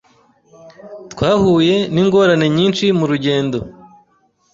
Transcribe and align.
Twahuye 1.11 1.75
ningorane 1.93 2.47
nyinshi 2.57 2.85
murugendo. 2.97 3.57